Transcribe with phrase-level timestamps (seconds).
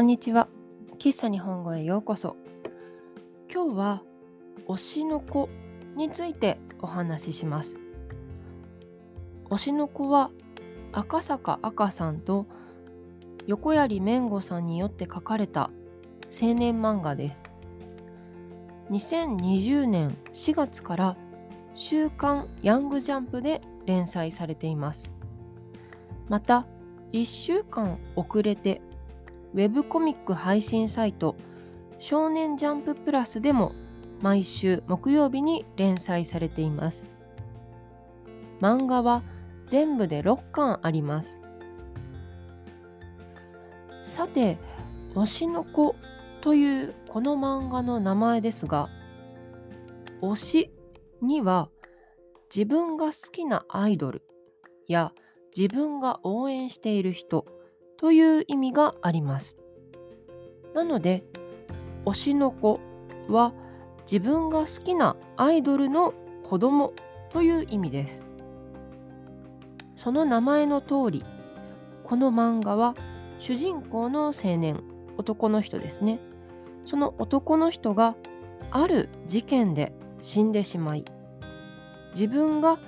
[0.00, 0.48] こんにちは。
[0.98, 2.34] 喫茶日本語へようこそ。
[3.52, 4.02] 今日は
[4.66, 5.50] 推しの子
[5.94, 7.78] についてお話しします。
[9.50, 10.30] 推しの子は
[10.92, 12.46] 赤坂赤さんと
[13.46, 15.68] 横槍めんごさんによって書かれた
[16.32, 17.42] 青年漫画です。
[18.88, 21.16] 2020年4月から
[21.74, 25.12] 週刊ヤングジャンプで連載されています。
[26.30, 26.64] また
[27.12, 28.80] 1週間遅れて
[29.52, 31.36] ウェブコミック配信サイト
[31.98, 33.72] 少年ジャンププラスでも
[34.20, 37.06] 毎週木曜日に連載されています。
[38.60, 39.22] 漫画は
[39.64, 41.40] 全部で6巻あります。
[44.02, 44.58] さて
[45.14, 45.94] 「推しの子」
[46.42, 48.88] というこの漫画の名前ですが
[50.22, 50.70] 推し
[51.22, 51.68] には
[52.54, 54.22] 自分が好きなアイドル
[54.88, 55.12] や
[55.56, 57.46] 自分が応援している人
[58.00, 59.58] という意味があります。
[60.74, 61.22] なので
[62.06, 62.80] 推しの子
[63.28, 63.52] は
[64.10, 66.94] 自分が好きなアイドルの子供
[67.30, 68.22] という意味です。
[69.96, 71.24] その名前の通り
[72.04, 72.94] この漫画は
[73.38, 74.82] 主人公の青年
[75.18, 76.20] 男の人ですね
[76.86, 78.16] その男の人が
[78.70, 81.04] ある事件で死んでしまい
[82.14, 82.78] 自分が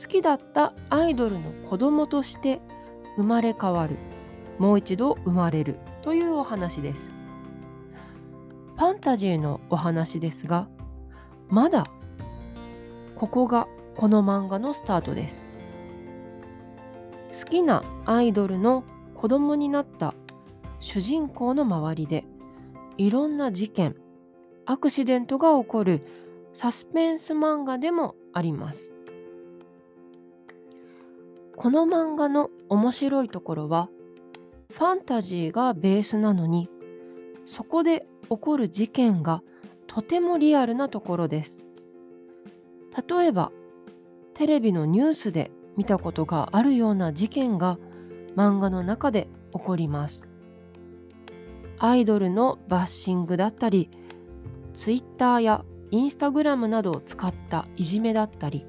[0.00, 2.60] 好きだったアイドルの子供として
[3.16, 3.96] 生まれ変わる
[4.60, 7.10] もう一度生まれるというお話です。
[8.76, 10.68] ファンタジーのお話ですが、
[11.48, 11.86] まだ
[13.16, 15.46] ここがこの漫画のスタートです。
[17.32, 20.12] 好きなアイドルの子供になった
[20.78, 22.26] 主人公の周りで
[22.98, 23.96] いろんな事件、
[24.66, 26.04] アクシデントが起こる
[26.52, 28.92] サスペンス漫画でもあります。
[31.56, 33.88] この漫画の面白いところは
[34.70, 36.68] ファンタジーがベースなのに
[37.46, 39.42] そこで起こる事件が
[39.86, 41.60] とてもリアルなところです。
[43.08, 43.50] 例えば
[44.34, 47.78] テレビのニュースで見たことがあるような事件が
[48.36, 50.26] 漫画の中で起こります。
[51.78, 53.90] アイドルのバッシングだったり
[54.74, 58.66] ツイッターやインスタグラムなどを使ったいじめだったり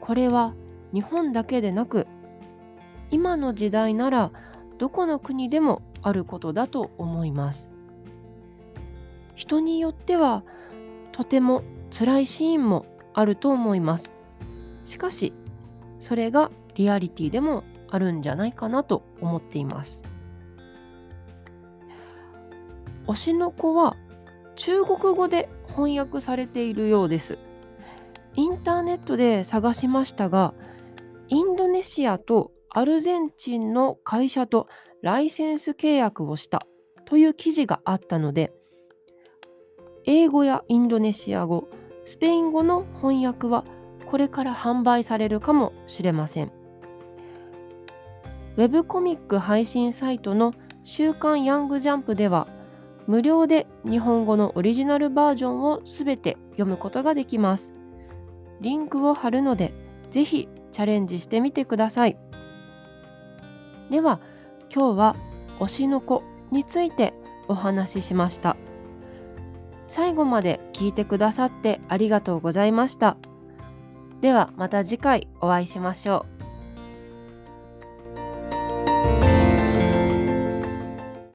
[0.00, 0.54] これは
[0.94, 2.06] 日本だけでなく
[3.10, 4.32] 今の時代なら
[4.80, 7.70] どこの国でもあることだと思います。
[9.34, 10.42] 人によっては
[11.12, 14.10] とても辛いシーンもあると思います。
[14.86, 15.34] しかし
[15.98, 20.06] それがリアリティでもあるんじゃないかなと思っています。
[23.06, 23.98] 推しの子は
[24.56, 27.36] 中国語で翻訳されているようです。
[28.34, 30.54] インターネットで探しましたが、
[31.28, 34.68] インドネシアとアルゼンチンの会社と
[35.02, 36.66] ライセンス契約をした
[37.04, 38.52] という記事があったので
[40.06, 41.68] 英語やインドネシア語
[42.06, 43.64] スペイン語の翻訳は
[44.06, 46.52] これから販売されるかもしれません
[48.56, 50.54] ウェブコミック配信サイトの
[50.84, 52.46] 「週刊ヤングジャンプ」では
[53.08, 57.74] 無料で日本語のオリジナルバージョンをすべて読むことができます
[58.60, 59.72] リンクを貼るので
[60.10, 62.29] ぜひチャレンジしてみてください。
[63.90, 64.20] では
[64.72, 65.16] 今日は
[65.58, 67.12] 推しの子について
[67.48, 68.56] お話ししました。
[69.88, 73.16] 最後まで聞いてくださってありがとうございました。
[74.20, 76.49] ではまた次回お会いしましょう。